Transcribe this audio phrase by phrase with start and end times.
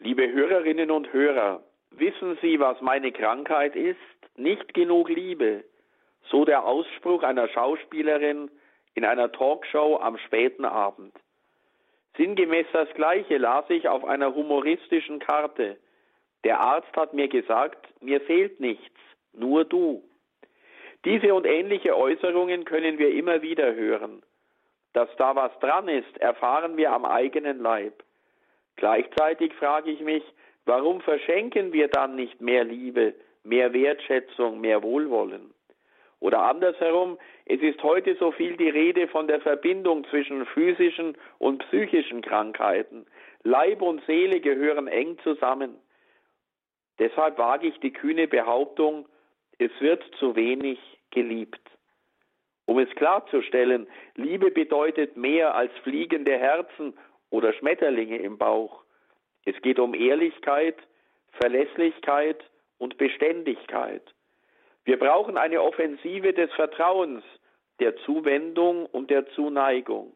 [0.00, 3.98] Liebe Hörerinnen und Hörer, wissen Sie, was meine Krankheit ist?
[4.36, 5.64] Nicht genug Liebe.
[6.30, 8.48] So der Ausspruch einer Schauspielerin
[8.94, 11.12] in einer Talkshow am späten Abend.
[12.16, 15.76] Sinngemäß das Gleiche las ich auf einer humoristischen Karte.
[16.44, 19.00] Der Arzt hat mir gesagt, mir fehlt nichts,
[19.32, 20.04] nur du.
[21.04, 24.22] Diese und ähnliche Äußerungen können wir immer wieder hören.
[24.92, 28.04] Dass da was dran ist, erfahren wir am eigenen Leib.
[28.78, 30.22] Gleichzeitig frage ich mich,
[30.64, 35.52] warum verschenken wir dann nicht mehr Liebe, mehr Wertschätzung, mehr Wohlwollen?
[36.20, 41.58] Oder andersherum, es ist heute so viel die Rede von der Verbindung zwischen physischen und
[41.66, 43.06] psychischen Krankheiten.
[43.42, 45.76] Leib und Seele gehören eng zusammen.
[47.00, 49.06] Deshalb wage ich die kühne Behauptung,
[49.58, 50.78] es wird zu wenig
[51.10, 51.60] geliebt.
[52.64, 56.94] Um es klarzustellen, Liebe bedeutet mehr als fliegende Herzen
[57.30, 58.82] oder Schmetterlinge im Bauch.
[59.44, 60.76] Es geht um Ehrlichkeit,
[61.32, 62.42] Verlässlichkeit
[62.78, 64.02] und Beständigkeit.
[64.84, 67.24] Wir brauchen eine Offensive des Vertrauens,
[67.80, 70.12] der Zuwendung und der Zuneigung.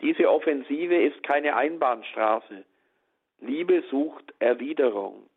[0.00, 2.64] Diese Offensive ist keine Einbahnstraße.
[3.40, 5.28] Liebe sucht Erwiderung.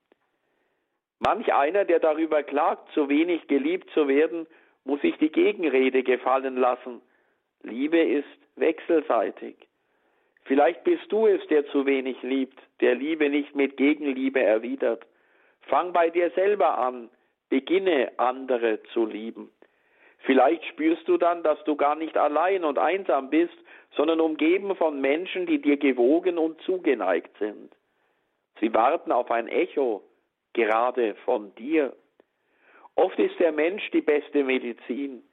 [1.19, 4.45] Manch einer, der darüber klagt, zu wenig geliebt zu werden,
[4.83, 7.01] muss sich die Gegenrede gefallen lassen.
[7.61, 9.55] Liebe ist wechselseitig.
[10.45, 15.05] Vielleicht bist du es, der zu wenig liebt, der Liebe nicht mit Gegenliebe erwidert.
[15.61, 17.09] Fang bei dir selber an,
[17.49, 19.49] beginne andere zu lieben.
[20.19, 23.55] Vielleicht spürst du dann, dass du gar nicht allein und einsam bist,
[23.95, 27.73] sondern umgeben von Menschen, die dir gewogen und zugeneigt sind.
[28.59, 30.03] Sie warten auf ein Echo,
[30.53, 31.93] gerade von dir.
[32.95, 35.23] Oft ist der Mensch die beste Medizin.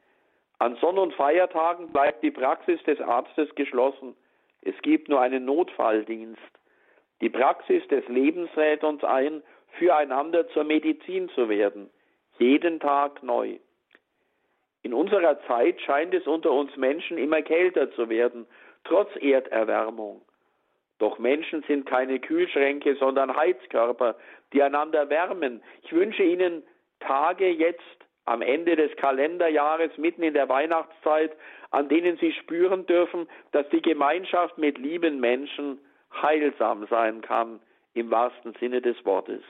[0.58, 4.16] An Sonn- und Feiertagen bleibt die Praxis des Arztes geschlossen.
[4.62, 6.40] Es gibt nur einen Notfalldienst.
[7.20, 9.42] Die Praxis des Lebens rät uns ein,
[9.78, 11.90] füreinander zur Medizin zu werden,
[12.38, 13.58] jeden Tag neu.
[14.82, 18.46] In unserer Zeit scheint es unter uns Menschen immer kälter zu werden,
[18.84, 20.22] trotz Erderwärmung.
[20.98, 24.16] Doch Menschen sind keine Kühlschränke, sondern Heizkörper,
[24.52, 25.62] die einander wärmen.
[25.82, 26.62] Ich wünsche Ihnen
[27.00, 27.80] Tage jetzt
[28.30, 31.36] am Ende des Kalenderjahres, mitten in der Weihnachtszeit,
[31.72, 35.80] an denen Sie spüren dürfen, dass die Gemeinschaft mit lieben Menschen
[36.12, 37.58] heilsam sein kann,
[37.92, 39.42] im wahrsten Sinne des Wortes.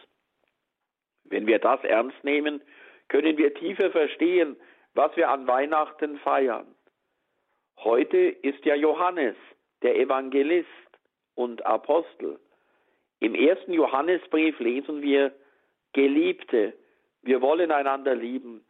[1.25, 2.63] Wenn wir das ernst nehmen,
[3.09, 4.57] können wir tiefer verstehen,
[4.95, 6.67] was wir an Weihnachten feiern.
[7.85, 9.37] Heute ist ja Johannes,
[9.83, 10.69] der Evangelist
[11.35, 12.41] und Apostel.
[13.19, 15.35] Im ersten Johannesbrief lesen wir,
[15.93, 16.73] Geliebte,
[17.23, 18.65] wir wollen einander lieben.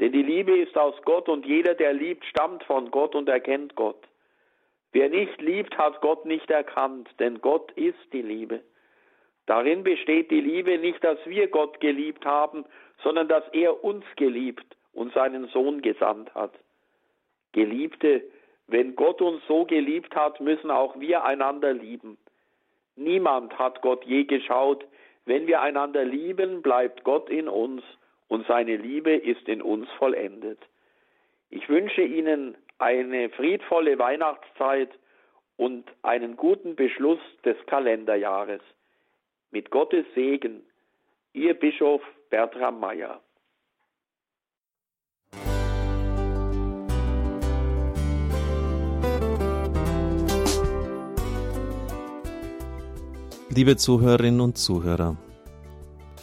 [0.00, 3.74] Denn die Liebe ist aus Gott und jeder, der liebt, stammt von Gott und erkennt
[3.76, 4.02] Gott.
[4.92, 8.62] Wer nicht liebt, hat Gott nicht erkannt, denn Gott ist die Liebe.
[9.46, 12.64] Darin besteht die Liebe nicht, dass wir Gott geliebt haben,
[13.02, 16.52] sondern dass er uns geliebt und seinen Sohn gesandt hat.
[17.52, 18.22] Geliebte,
[18.66, 22.18] wenn Gott uns so geliebt hat, müssen auch wir einander lieben.
[22.96, 24.84] Niemand hat Gott je geschaut.
[25.26, 27.82] Wenn wir einander lieben, bleibt Gott in uns
[28.28, 30.58] und seine Liebe ist in uns vollendet.
[31.50, 34.90] Ich wünsche Ihnen eine friedvolle Weihnachtszeit
[35.56, 38.60] und einen guten Beschluss des Kalenderjahres.
[39.50, 40.62] Mit Gottes Segen,
[41.32, 43.20] Ihr Bischof Bertram Meyer.
[53.56, 55.16] Liebe Zuhörerinnen und Zuhörer,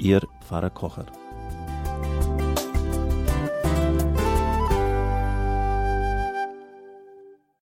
[0.00, 1.04] Ihr Pfarrer Kocher.